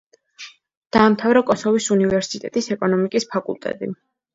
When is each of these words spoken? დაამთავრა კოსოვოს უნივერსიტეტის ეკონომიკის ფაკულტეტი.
დაამთავრა 0.97 1.45
კოსოვოს 1.51 1.93
უნივერსიტეტის 1.99 2.75
ეკონომიკის 2.79 3.33
ფაკულტეტი. 3.33 3.97